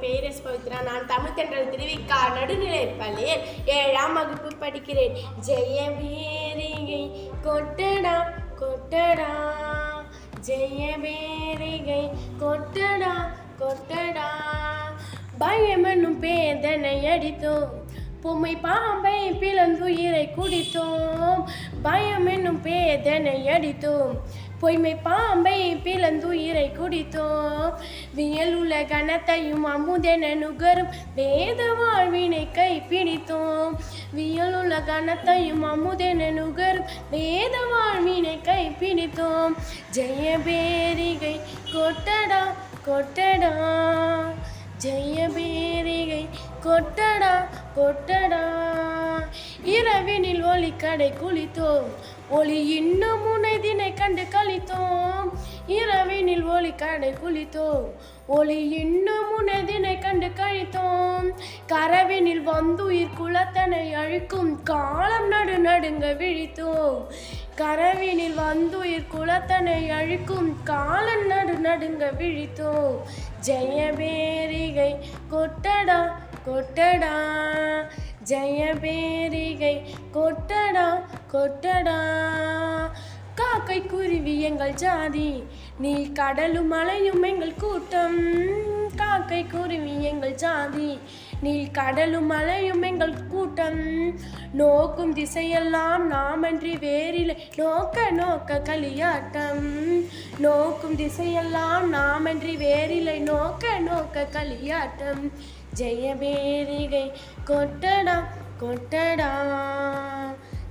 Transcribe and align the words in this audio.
பெயர் 0.00 0.22
எஸ் 0.22 0.42
பவித்ரா. 0.42 0.82
நான் 0.82 1.06
தமிழ் 1.06 1.34
தென்றல் 1.34 1.70
திருவிக்கா 1.70 2.32
நடுநிலைப் 2.34 2.98
பள்ளியில் 2.98 3.40
ஏழாம் 3.66 4.14
வகுப்பு 4.14 4.66
படிக்கிறேன். 4.66 5.16
ஜெய 5.46 5.90
பேரிகை 6.00 7.30
கொட்டடா 7.44 8.24
கொட்டடா. 8.60 9.52
ஜெய 10.46 11.00
பேரிகை 11.00 12.10
கொட்டடா 12.40 13.30
கொட்டடா. 13.58 14.28
பயமென்னும் 15.40 16.20
பேதனை 16.20 17.02
அடித்தோம் 17.02 17.82
பொம்மை 18.22 18.56
பாம்பை 18.56 19.32
பிளந்துயிரை 19.32 20.28
குடித்தோம். 20.36 21.44
பயம் 21.82 22.26
என்னும் 22.26 22.60
பேதனை 22.64 23.44
அடித்தோம் 23.44 24.20
பொய்மை 24.60 24.94
பாம்பை 24.94 25.73
குடித்தோம். 26.78 27.72
வியல் 28.14 28.54
உள்ள 28.54 28.82
கணத்தையும் 28.84 29.66
அமுதென 29.66 30.34
நுகரும் 30.34 30.90
வேத 31.14 31.60
வாழ்வினை 31.72 32.44
கை 32.52 32.82
பிடித்தோம் 32.90 33.72
வியல் 34.12 34.54
உள்ள 34.60 34.80
கணத்தையும் 34.80 35.64
அமுதென 35.64 36.30
நுகரும் 36.40 36.88
வேத 37.10 37.56
வாழ்வினை 37.72 38.40
கை 38.40 38.64
பிடித்தோம் 38.80 39.54
ஜெய 39.94 40.38
பேரிகை 40.46 41.40
கொட்டடா 41.72 42.42
கொட்டடா. 42.86 43.52
ஜெய 44.84 45.18
பேரிகை 45.34 46.28
கொட்டடா 46.64 47.34
கொட்டடா. 47.76 48.42
இரவினில் 49.64 50.42
ஒளி 50.52 50.72
கடை 50.76 51.12
குளித்தோம். 51.22 51.88
ஒளி 52.30 52.58
இன்னும் 52.76 53.22
முனைதினை 53.26 53.94
கண்டு 53.94 54.24
ஒளி 56.64 56.74
கடை 56.74 57.12
குளித்தோம். 57.12 57.88
ஒளி 58.26 58.68
இன்னும் 58.68 59.30
உனதினை 59.38 60.00
கண்டு 60.00 60.28
கழித்தோம். 60.28 61.26
கரவினில் 61.68 62.40
வந்துயிர் 62.50 63.16
குலத்தனை 63.18 63.92
அழிக்கும் 63.92 64.62
காலம் 64.62 65.28
நடு 65.28 65.58
நடுங்க 65.58 66.06
விழித்தோம். 66.20 66.96
கரவினில் 67.56 68.38
வந்துயிர் 68.44 69.10
குலத்தனை 69.14 69.90
அழிக்கும் 69.90 70.50
காலம் 70.64 71.26
நடு 71.26 71.52
நடுங்க 71.52 72.10
விழித்தோம். 72.18 72.96
ஜெய 73.46 73.78
பேரிகை 73.96 74.90
கொட்டடா 75.30 76.00
கொட்டடா. 76.46 77.14
ஜெய 78.24 78.60
பேரிகை 78.80 79.76
கொட்டடா 80.14 80.88
கொட்டடா. 81.32 81.98
காக்கை 83.38 83.78
குருவி 83.86 84.34
எங்கள் 84.40 84.74
ஜாதி. 84.74 85.30
நீ 85.78 86.12
கடலும் 86.12 86.68
மலையும் 86.68 87.22
எங்கள் 87.22 87.54
கூட்டம் 87.54 88.18
காக்கை 88.96 89.46
குருவி 89.46 90.04
எங்கள் 90.04 90.34
ஜாதி. 90.34 90.98
நீல் 91.40 91.70
கடலும் 91.70 92.26
மலையும் 92.26 92.82
எங்கள் 92.82 93.26
கூட்டம் 93.26 93.80
நோக்கும் 94.52 95.14
திசையெல்லாம் 95.16 96.04
நாமன்றி 96.10 96.78
வேறில்லை. 96.78 97.36
நோக்க 97.56 98.10
நோக்க 98.10 98.60
களியாட்டம் 98.64 99.66
நோக்கும் 100.38 100.96
திசையெல்லாம் 100.96 101.90
நாமன்றி 101.92 102.56
வேறில்லை. 102.56 103.18
நோக்க 103.18 103.78
நோக்க 103.78 104.26
களியாட்டம் 104.32 105.32
ஜெயபேரிகை 105.76 107.12
கொட்டடா 107.46 108.16
கொட்டடா. 108.60 109.32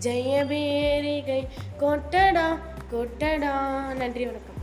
ஜெயபேரிகை 0.00 1.42
கொட்டடா 1.80 2.48
கொட்டடா. 2.92 3.54
நன்றி 3.94 4.24
வணக்கம். 4.24 4.57